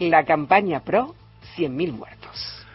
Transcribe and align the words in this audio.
La 0.00 0.24
campaña 0.24 0.80
PRO, 0.80 1.14
100.000 1.58 1.92
muertos. 1.92 2.66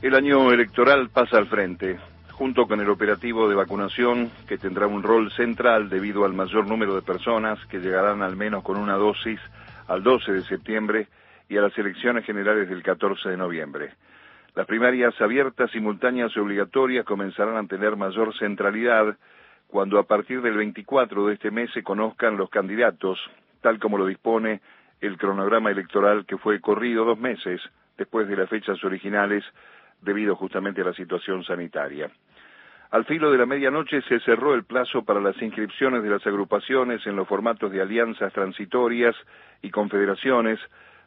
El 0.00 0.14
año 0.14 0.50
electoral 0.52 1.10
pasa 1.10 1.36
al 1.36 1.46
frente, 1.46 1.98
junto 2.30 2.66
con 2.66 2.80
el 2.80 2.88
operativo 2.88 3.46
de 3.46 3.54
vacunación 3.54 4.30
que 4.48 4.56
tendrá 4.56 4.86
un 4.86 5.02
rol 5.02 5.30
central 5.32 5.90
debido 5.90 6.24
al 6.24 6.32
mayor 6.32 6.66
número 6.66 6.94
de 6.94 7.02
personas 7.02 7.58
que 7.66 7.78
llegarán 7.78 8.22
al 8.22 8.36
menos 8.36 8.62
con 8.62 8.78
una 8.78 8.94
dosis 8.94 9.38
al 9.86 10.02
12 10.02 10.32
de 10.32 10.40
septiembre 10.44 11.08
y 11.46 11.58
a 11.58 11.60
las 11.60 11.76
elecciones 11.76 12.24
generales 12.24 12.70
del 12.70 12.82
14 12.82 13.28
de 13.28 13.36
noviembre. 13.36 13.90
Las 14.54 14.66
primarias 14.66 15.12
abiertas, 15.20 15.70
simultáneas 15.72 16.32
y 16.34 16.38
obligatorias 16.40 17.04
comenzarán 17.04 17.62
a 17.62 17.68
tener 17.68 17.96
mayor 17.96 18.34
centralidad 18.38 19.18
cuando 19.66 19.98
a 19.98 20.04
partir 20.04 20.40
del 20.40 20.56
24 20.56 21.26
de 21.26 21.34
este 21.34 21.50
mes 21.50 21.70
se 21.74 21.82
conozcan 21.82 22.38
los 22.38 22.48
candidatos, 22.48 23.18
tal 23.60 23.78
como 23.78 23.98
lo 23.98 24.06
dispone 24.06 24.62
el 25.02 25.18
cronograma 25.18 25.70
electoral 25.70 26.24
que 26.24 26.38
fue 26.38 26.60
corrido 26.60 27.04
dos 27.04 27.18
meses 27.18 27.60
después 27.98 28.28
de 28.28 28.36
las 28.36 28.48
fechas 28.48 28.82
originales 28.84 29.44
debido 30.00 30.34
justamente 30.36 30.80
a 30.80 30.84
la 30.84 30.94
situación 30.94 31.44
sanitaria. 31.44 32.10
Al 32.90 33.04
filo 33.04 33.30
de 33.30 33.38
la 33.38 33.46
medianoche 33.46 34.02
se 34.02 34.20
cerró 34.20 34.54
el 34.54 34.64
plazo 34.64 35.02
para 35.04 35.20
las 35.20 35.40
inscripciones 35.40 36.02
de 36.02 36.10
las 36.10 36.26
agrupaciones 36.26 37.06
en 37.06 37.16
los 37.16 37.26
formatos 37.26 37.72
de 37.72 37.80
alianzas 37.80 38.32
transitorias 38.32 39.16
y 39.62 39.70
confederaciones 39.70 40.60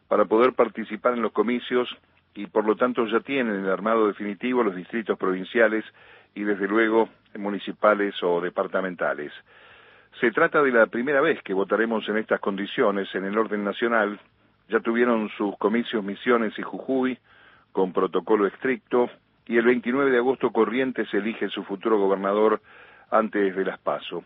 para 0.08 0.25
poder 0.25 0.53
participar 0.53 1.14
en 1.14 1.22
los 1.22 1.31
comicios 1.31 1.88
y 2.34 2.48
por 2.48 2.66
lo 2.66 2.75
tanto 2.75 3.05
ya 3.08 3.22
tienen 3.22 3.64
el 3.64 3.72
armado 3.72 4.08
definitivo 4.08 4.64
los 4.64 4.75
distritos 4.75 5.17
provinciales 5.17 5.86
y 6.34 6.44
desde 6.44 6.67
luego 6.67 7.08
municipales 7.38 8.16
o 8.23 8.41
departamentales. 8.41 9.31
Se 10.22 10.32
trata 10.32 10.64
de 10.64 10.72
la 10.72 10.86
primera 10.86 11.20
vez 11.20 11.42
que 11.44 11.54
votaremos 11.54 12.08
en 12.08 12.18
estas 12.18 12.40
condiciones 12.40 13.14
en 13.16 13.26
el 13.26 13.38
orden 13.38 13.66
nacional. 13.66 14.18
Ya 14.70 14.80
tuvieron 14.80 15.30
sus 15.38 15.58
comicios 15.58 16.06
Misiones 16.06 16.58
y 16.58 16.62
Jujuy 16.62 17.18
con 17.73 17.92
protocolo 17.92 18.48
estricto 18.48 19.09
y 19.46 19.58
el 19.58 19.66
29 19.66 20.12
de 20.12 20.17
agosto 20.17 20.52
Corrientes 20.52 21.14
elige 21.14 21.50
su 21.50 21.64
futuro 21.66 22.00
gobernador 22.00 22.62
antes 23.12 23.54
de 23.58 23.66
las 23.66 23.78
PASO. 23.80 24.23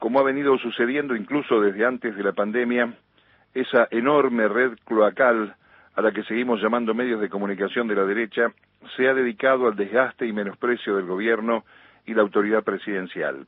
Como 0.00 0.18
ha 0.18 0.24
venido 0.24 0.58
sucediendo 0.58 1.14
incluso 1.14 1.60
desde 1.60 1.86
antes 1.86 2.16
de 2.16 2.24
la 2.24 2.32
pandemia, 2.32 2.92
esa 3.54 3.86
enorme 3.92 4.48
red 4.48 4.72
cloacal 4.84 5.54
a 5.94 6.02
la 6.02 6.10
que 6.10 6.24
seguimos 6.24 6.60
llamando 6.60 6.92
medios 6.92 7.20
de 7.20 7.28
comunicación 7.28 7.86
de 7.86 7.94
la 7.94 8.04
derecha 8.04 8.52
se 8.96 9.08
ha 9.08 9.14
dedicado 9.14 9.68
al 9.68 9.76
desgaste 9.76 10.26
y 10.26 10.32
menosprecio 10.32 10.96
del 10.96 11.06
gobierno 11.06 11.64
y 12.04 12.14
la 12.14 12.22
autoridad 12.22 12.64
presidencial. 12.64 13.46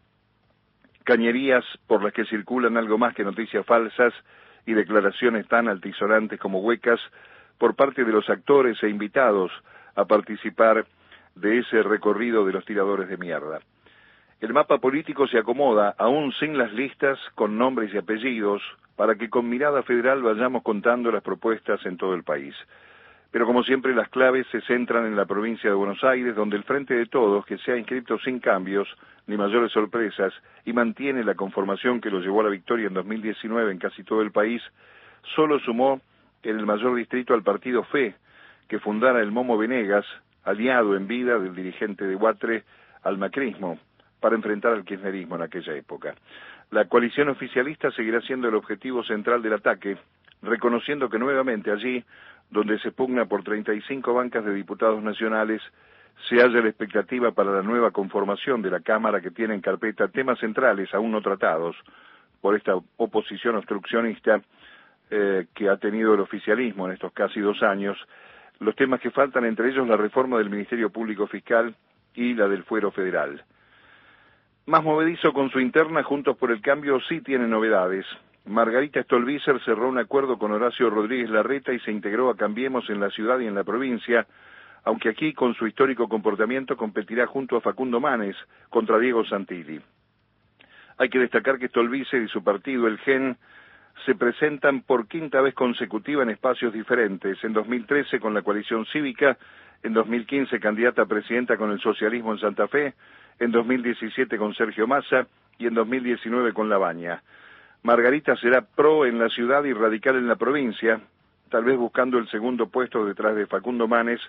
Cañerías 1.05 1.64
por 1.86 2.03
las 2.03 2.12
que 2.12 2.25
circulan 2.25 2.77
algo 2.77 2.98
más 2.98 3.14
que 3.14 3.25
noticias 3.25 3.64
falsas 3.67 4.12
y 4.67 4.75
declaraciones 4.75 5.47
tan 5.48 5.69
altisonantes 5.69 6.39
como 6.39 6.61
huecas 6.61 7.00
por 7.59 7.75
parte 7.75 8.05
de 8.05 8.12
los 8.12 8.28
actores 8.28 8.83
e 8.83 8.89
invitados 8.89 9.50
a 9.94 10.05
participar 10.05 10.86
de 11.34 11.59
ese 11.59 11.83
recorrido 11.83 12.44
de 12.44 12.53
los 12.53 12.64
tiradores 12.64 13.09
de 13.09 13.17
mierda. 13.17 13.61
El 14.41 14.53
mapa 14.53 14.78
político 14.78 15.28
se 15.28 15.39
acomoda, 15.39 15.94
aún 15.98 16.33
sin 16.41 16.59
las 16.59 16.72
listas, 16.72 17.19
con 17.37 17.56
nombres 17.56 17.94
y 17.94 17.98
apellidos, 17.98 18.61
para 18.97 19.14
que 19.14 19.31
con 19.31 19.48
mirada 19.48 19.83
federal 19.84 20.22
vayamos 20.22 20.62
contando 20.62 21.12
las 21.12 21.22
propuestas 21.22 21.84
en 21.87 21.97
todo 21.97 22.14
el 22.14 22.25
país. 22.25 22.55
Pero 23.33 23.47
como 23.47 23.64
siempre 23.64 23.94
las 23.94 24.11
claves 24.11 24.47
se 24.52 24.61
centran 24.61 25.06
en 25.06 25.16
la 25.16 25.25
provincia 25.25 25.70
de 25.70 25.75
Buenos 25.75 26.05
Aires, 26.05 26.36
donde 26.36 26.56
el 26.56 26.64
Frente 26.64 26.94
de 26.94 27.06
Todos, 27.06 27.44
que 27.47 27.58
se 27.58 27.72
ha 27.72 27.78
inscrito 27.78 28.19
sin 28.19 28.38
cambios 28.38 28.86
ni 29.27 29.38
mayores 29.38 29.72
sorpresas 29.72 30.34
y 30.66 30.72
mantiene 30.75 31.25
la 31.25 31.34
conformación 31.34 32.00
que 32.00 32.10
lo 32.10 32.20
llevó 32.20 32.42
a 32.42 32.44
la 32.44 32.50
victoria 32.50 32.88
en 32.88 32.94
2019 32.94 33.72
en 33.72 33.78
casi 33.78 34.05
todo 34.05 34.20
el 34.20 34.33
país, 34.33 34.62
solo 35.34 35.58
sumó 35.60 36.00
en 36.42 36.58
el 36.58 36.66
mayor 36.66 36.94
distrito 36.94 37.33
al 37.33 37.42
partido 37.42 37.84
FE, 37.84 38.14
que 38.69 38.78
fundara 38.78 39.20
el 39.20 39.33
Momo 39.33 39.56
Venegas, 39.56 40.05
aliado 40.44 40.94
en 40.94 41.06
vida 41.06 41.38
del 41.38 41.55
dirigente 41.55 42.05
de 42.05 42.16
Huatre 42.16 42.64
al 43.03 43.16
macrismo 43.16 43.78
para 44.20 44.36
enfrentar 44.36 44.72
al 44.72 44.84
kirchnerismo 44.84 45.37
en 45.37 45.42
aquella 45.42 45.75
época. 45.75 46.15
La 46.71 46.87
coalición 46.87 47.28
oficialista 47.28 47.91
seguirá 47.92 48.21
siendo 48.21 48.48
el 48.48 48.54
objetivo 48.54 49.03
central 49.04 49.42
del 49.42 49.54
ataque, 49.54 49.97
reconociendo 50.42 51.09
que 51.09 51.19
nuevamente 51.19 51.71
allí, 51.71 52.04
donde 52.53 52.79
se 52.81 52.93
pugna 52.93 53.25
por 53.25 53.43
35 53.43 54.13
bancas 54.13 54.45
de 54.45 54.55
diputados 54.55 55.03
nacionales, 55.03 55.63
se 56.29 56.37
halla 56.37 56.61
la 56.61 56.69
expectativa 56.69 57.33
para 57.33 57.51
la 57.51 57.63
nueva 57.63 57.91
conformación 57.91 58.61
de 58.61 58.71
la 58.71 58.81
Cámara 58.81 59.21
que 59.21 59.31
tiene 59.31 59.55
en 59.55 59.63
carpeta 59.63 60.09
temas 60.09 60.39
centrales 60.39 60.93
aún 60.95 61.11
no 61.11 61.23
tratados 61.23 61.75
por 62.43 62.55
esta 62.55 62.75
oposición 62.97 63.57
obstruccionista 63.57 64.43
eh, 65.11 65.47
que 65.55 65.69
ha 65.69 65.79
tenido 65.79 66.15
el 66.15 66.21
oficialismo 66.21 66.87
en 66.87 66.93
estos 66.93 67.13
casi 67.13 67.41
dos 67.41 67.63
años, 67.63 67.97
los 68.61 68.77
temas 68.77 69.01
que 69.01 69.11
faltan 69.11 69.45
entre 69.47 69.71
ellos 69.71 69.89
la 69.89 69.97
reforma 69.97 70.39
del 70.39 70.51
Ministerio 70.51 70.91
Público 70.91 71.27
Fiscal 71.27 71.75
y 72.15 72.34
la 72.34 72.49
del 72.49 72.65
Fuero 72.65 72.91
Federal. 72.91 73.43
Más 74.67 74.83
movedizo 74.84 75.33
con 75.33 75.51
su 75.51 75.59
interna, 75.59 76.03
Juntos 76.03 76.37
por 76.37 76.53
el 76.53 76.61
Cambio 76.61 77.01
sí 77.09 77.21
tiene 77.23 77.49
novedades. 77.49 78.07
Margarita 78.44 79.03
Stolbizer 79.03 79.60
cerró 79.64 79.88
un 79.88 79.98
acuerdo 79.98 80.38
con 80.38 80.50
Horacio 80.53 80.91
Rodríguez 80.91 81.30
Larreta 81.30 81.72
y 81.72 81.78
se 81.80 81.92
integró 81.92 82.28
a 82.28 82.36
Cambiemos 82.36 82.88
en 82.91 83.00
la 83.00 83.10
ciudad 83.10 83.38
y 83.38 83.47
en 83.47 83.54
la 83.54 83.62
provincia, 83.62 84.26
aunque 84.84 85.08
aquí 85.08 85.32
con 85.32 85.54
su 85.54 85.66
histórico 85.66 86.08
comportamiento 86.08 86.76
competirá 86.76 87.26
junto 87.26 87.56
a 87.56 87.60
Facundo 87.60 88.00
Manes 88.00 88.36
contra 88.69 88.98
Diego 88.98 89.25
Santilli. 89.25 89.80
Hay 90.98 91.08
que 91.08 91.20
destacar 91.20 91.58
que 91.58 91.69
Stolbizer 91.69 92.22
y 92.22 92.28
su 92.28 92.42
partido, 92.42 92.88
el 92.88 92.98
GEN, 92.98 93.36
se 94.06 94.14
presentan 94.16 94.82
por 94.82 95.06
quinta 95.06 95.41
vez 95.41 95.54
consecutiva 95.54 96.22
en 96.22 96.30
espacios 96.30 96.72
diferentes, 96.72 97.42
en 97.44 97.53
2013 97.53 98.19
con 98.19 98.34
la 98.34 98.42
coalición 98.42 98.84
cívica, 98.86 99.38
en 99.82 99.92
2015 99.92 100.59
candidata 100.59 101.03
a 101.03 101.06
presidenta 101.06 101.56
con 101.56 101.70
el 101.70 101.80
socialismo 101.80 102.32
en 102.32 102.41
Santa 102.41 102.66
Fe, 102.66 102.94
en 103.38 103.53
2017 103.53 104.36
con 104.36 104.54
Sergio 104.54 104.86
Massa 104.86 105.26
y 105.59 105.66
en 105.66 105.74
2019 105.74 106.53
con 106.53 106.69
La 106.69 106.78
Baña. 106.78 107.22
Margarita 107.82 108.37
será 108.37 108.62
pro 108.62 109.06
en 109.06 109.19
la 109.19 109.28
ciudad 109.28 109.65
y 109.65 109.72
radical 109.72 110.16
en 110.16 110.28
la 110.28 110.37
provincia, 110.37 111.00
tal 111.50 111.65
vez 111.65 111.76
buscando 111.76 112.16
el 112.19 112.28
segundo 112.28 112.69
puesto 112.69 113.04
detrás 113.04 113.34
de 113.34 113.47
Facundo 113.47 113.88
Manes 113.88 114.20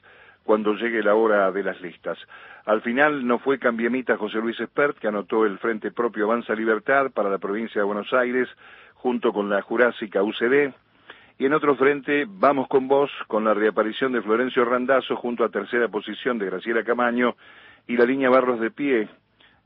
cuando 0.44 0.74
llegue 0.74 1.04
la 1.04 1.14
hora 1.14 1.52
de 1.52 1.62
las 1.62 1.80
listas. 1.80 2.18
Al 2.66 2.82
final 2.82 3.28
no 3.28 3.38
fue 3.38 3.60
cambiemita 3.60 4.18
José 4.18 4.40
Luis 4.40 4.60
Espert, 4.60 4.98
que 4.98 5.08
anotó 5.08 5.46
el 5.46 5.60
Frente 5.60 5.92
Propio 5.92 6.26
Avanza 6.26 6.56
Libertad 6.56 7.12
para 7.12 7.30
la 7.30 7.38
provincia 7.38 7.80
de 7.80 7.86
Buenos 7.86 8.12
Aires, 8.12 8.50
junto 8.96 9.32
con 9.32 9.50
la 9.52 9.62
Jurásica 9.62 10.24
UCD, 10.24 10.74
y 11.38 11.46
en 11.46 11.54
otro 11.54 11.76
frente, 11.76 12.26
Vamos 12.28 12.68
con 12.68 12.88
Vos, 12.88 13.12
con 13.28 13.44
la 13.44 13.54
reaparición 13.54 14.14
de 14.14 14.22
Florencio 14.22 14.66
Randazzo 14.66 15.16
junto 15.16 15.44
a 15.44 15.50
tercera 15.50 15.88
posición 15.90 16.40
de 16.40 16.48
Graciela 16.48 16.84
Camaño 16.84 17.36
y 17.88 17.98
la 17.98 18.06
línea 18.06 18.30
Barros 18.30 18.60
de 18.60 18.72
Pie 18.72 19.10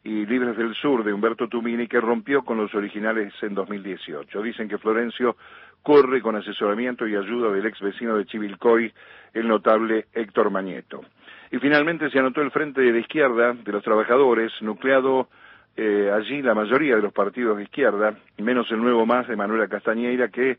y 0.08 0.26
Libres 0.26 0.56
del 0.56 0.74
Sur 0.74 1.04
de 1.04 1.12
Humberto 1.12 1.50
Tumini, 1.50 1.86
que 1.86 2.00
rompió 2.00 2.42
con 2.44 2.56
los 2.56 2.74
originales 2.74 3.34
en 3.42 3.54
2018. 3.54 4.42
Dicen 4.42 4.70
que 4.70 4.78
Florencio 4.78 5.36
corre 5.84 6.22
con 6.22 6.38
asesoramiento 6.38 7.06
y 7.06 7.18
ayuda 7.18 7.52
del 7.52 7.66
ex 7.66 7.82
vecino 7.82 8.16
de 8.16 8.26
Chivilcoy, 8.26 8.94
el 9.34 9.50
notable 9.50 10.06
Héctor 10.14 10.50
Mañeto. 10.50 11.02
Y 11.52 11.58
finalmente 11.58 12.10
se 12.10 12.20
anotó 12.20 12.42
el 12.42 12.52
frente 12.52 12.80
de 12.80 12.94
la 12.94 13.00
izquierda 13.00 13.52
de 13.52 13.70
los 13.70 13.84
trabajadores, 13.84 14.54
nucleado 14.62 15.28
eh, 15.76 16.10
allí 16.14 16.42
la 16.42 16.56
mayoría 16.56 16.96
de 16.96 17.02
los 17.02 17.12
partidos 17.12 17.58
de 17.58 17.64
izquierda, 17.64 18.16
menos 18.38 18.72
el 18.72 18.80
nuevo 18.80 19.06
más 19.06 19.28
de 19.28 19.36
Manuela 19.36 19.68
Castañeira, 19.68 20.30
que 20.30 20.58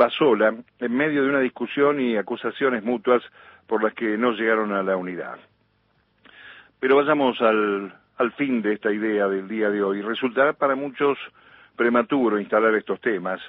va 0.00 0.08
sola 0.10 0.54
en 0.78 0.96
medio 0.96 1.24
de 1.24 1.30
una 1.30 1.40
discusión 1.40 1.98
y 2.00 2.16
acusaciones 2.16 2.84
mutuas 2.84 3.24
por 3.66 3.82
las 3.82 3.92
que 3.92 4.16
no 4.16 4.34
llegaron 4.34 4.72
a 4.72 4.84
la 4.84 4.96
unidad. 4.96 5.40
Pero 6.78 6.96
vayamos 6.96 7.40
al, 7.40 7.92
al 8.16 8.32
fin 8.32 8.62
de 8.62 8.74
esta 8.74 8.92
idea 8.92 9.28
del 9.28 9.48
día 9.48 9.70
de 9.70 9.82
hoy. 9.82 10.02
Resultará 10.02 10.52
para 10.52 10.74
muchos 10.74 11.18
prematuro 11.76 12.38
instalar 12.38 12.74
estos 12.74 13.00
temas 13.00 13.40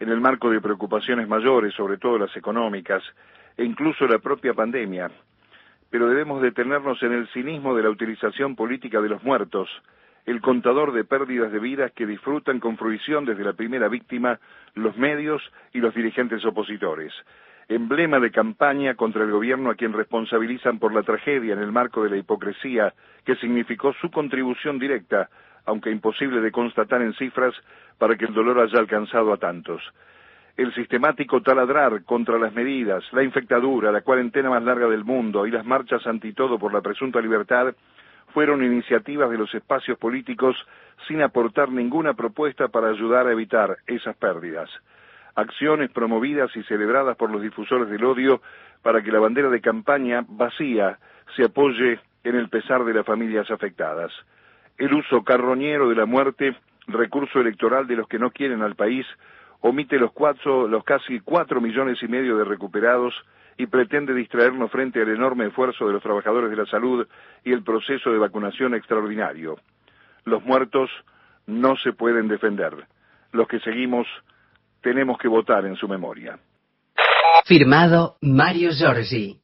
en 0.00 0.08
el 0.10 0.20
marco 0.20 0.50
de 0.50 0.60
preocupaciones 0.60 1.28
mayores, 1.28 1.74
sobre 1.74 1.98
todo 1.98 2.18
las 2.18 2.34
económicas, 2.36 3.02
e 3.56 3.64
incluso 3.64 4.06
la 4.06 4.18
propia 4.18 4.54
pandemia. 4.54 5.10
Pero 5.90 6.08
debemos 6.08 6.40
detenernos 6.40 7.02
en 7.02 7.12
el 7.12 7.28
cinismo 7.28 7.74
de 7.74 7.82
la 7.82 7.90
utilización 7.90 8.54
política 8.54 9.00
de 9.00 9.08
los 9.08 9.22
muertos, 9.24 9.68
el 10.26 10.40
contador 10.40 10.92
de 10.92 11.04
pérdidas 11.04 11.50
de 11.50 11.58
vidas 11.58 11.92
que 11.92 12.06
disfrutan 12.06 12.60
con 12.60 12.76
fruición 12.76 13.24
desde 13.24 13.44
la 13.44 13.54
primera 13.54 13.88
víctima 13.88 14.38
los 14.74 14.96
medios 14.96 15.42
y 15.72 15.78
los 15.78 15.94
dirigentes 15.94 16.44
opositores. 16.44 17.12
Emblema 17.70 18.18
de 18.18 18.30
campaña 18.30 18.94
contra 18.94 19.24
el 19.24 19.30
gobierno 19.30 19.68
a 19.68 19.74
quien 19.74 19.92
responsabilizan 19.92 20.78
por 20.78 20.94
la 20.94 21.02
tragedia 21.02 21.52
en 21.52 21.60
el 21.60 21.70
marco 21.70 22.02
de 22.02 22.08
la 22.08 22.16
hipocresía 22.16 22.94
que 23.26 23.36
significó 23.36 23.92
su 24.00 24.10
contribución 24.10 24.78
directa, 24.78 25.28
aunque 25.66 25.90
imposible 25.90 26.40
de 26.40 26.50
constatar 26.50 27.02
en 27.02 27.12
cifras, 27.12 27.54
para 27.98 28.16
que 28.16 28.24
el 28.24 28.32
dolor 28.32 28.58
haya 28.58 28.78
alcanzado 28.78 29.34
a 29.34 29.36
tantos. 29.36 29.82
El 30.56 30.74
sistemático 30.74 31.42
taladrar 31.42 32.04
contra 32.04 32.38
las 32.38 32.54
medidas, 32.54 33.04
la 33.12 33.22
infectadura, 33.22 33.92
la 33.92 34.00
cuarentena 34.00 34.48
más 34.48 34.62
larga 34.62 34.88
del 34.88 35.04
mundo 35.04 35.46
y 35.46 35.50
las 35.50 35.66
marchas 35.66 36.06
antitodo 36.06 36.58
por 36.58 36.72
la 36.72 36.80
presunta 36.80 37.20
libertad 37.20 37.74
fueron 38.32 38.64
iniciativas 38.64 39.30
de 39.30 39.36
los 39.36 39.54
espacios 39.54 39.98
políticos 39.98 40.56
sin 41.06 41.20
aportar 41.20 41.70
ninguna 41.70 42.14
propuesta 42.14 42.68
para 42.68 42.88
ayudar 42.88 43.26
a 43.26 43.32
evitar 43.32 43.76
esas 43.86 44.16
pérdidas. 44.16 44.70
Acciones 45.34 45.90
promovidas 45.90 46.54
y 46.56 46.62
celebradas 46.64 47.16
por 47.16 47.30
los 47.30 47.42
difusores 47.42 47.88
del 47.88 48.04
odio 48.04 48.40
para 48.82 49.02
que 49.02 49.12
la 49.12 49.20
bandera 49.20 49.50
de 49.50 49.60
campaña 49.60 50.24
vacía 50.28 50.98
se 51.36 51.44
apoye 51.44 52.00
en 52.24 52.36
el 52.36 52.48
pesar 52.48 52.84
de 52.84 52.94
las 52.94 53.06
familias 53.06 53.50
afectadas. 53.50 54.12
El 54.76 54.94
uso 54.94 55.24
carroñero 55.24 55.88
de 55.88 55.96
la 55.96 56.06
muerte, 56.06 56.56
recurso 56.86 57.40
electoral 57.40 57.86
de 57.86 57.96
los 57.96 58.08
que 58.08 58.18
no 58.18 58.30
quieren 58.30 58.62
al 58.62 58.76
país, 58.76 59.06
omite 59.60 59.98
los, 59.98 60.12
cuatro, 60.12 60.68
los 60.68 60.84
casi 60.84 61.20
cuatro 61.20 61.60
millones 61.60 62.02
y 62.02 62.08
medio 62.08 62.36
de 62.36 62.44
recuperados 62.44 63.14
y 63.56 63.66
pretende 63.66 64.14
distraernos 64.14 64.70
frente 64.70 65.02
al 65.02 65.08
enorme 65.08 65.46
esfuerzo 65.46 65.86
de 65.86 65.92
los 65.92 66.02
trabajadores 66.02 66.50
de 66.50 66.56
la 66.56 66.66
salud 66.66 67.06
y 67.44 67.52
el 67.52 67.64
proceso 67.64 68.10
de 68.12 68.18
vacunación 68.18 68.74
extraordinario. 68.74 69.58
Los 70.24 70.44
muertos 70.44 70.90
no 71.46 71.76
se 71.76 71.92
pueden 71.92 72.28
defender. 72.28 72.74
Los 73.32 73.48
que 73.48 73.58
seguimos 73.60 74.06
tenemos 74.80 75.18
que 75.18 75.28
votar 75.28 75.64
en 75.66 75.76
su 75.76 75.88
memoria. 75.88 76.38
Firmado 77.44 78.16
Mario 78.20 78.70
Giorgi. 78.72 79.40